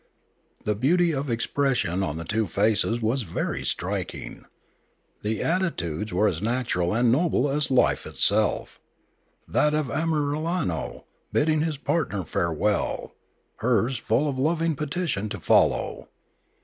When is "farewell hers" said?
12.23-13.99